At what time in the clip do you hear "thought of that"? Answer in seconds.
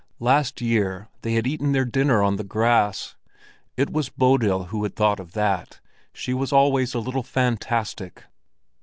4.95-5.79